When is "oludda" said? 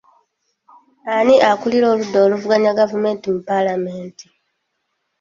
1.93-2.19